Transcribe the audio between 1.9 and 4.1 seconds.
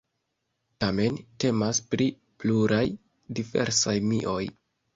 pri pluraj diversaj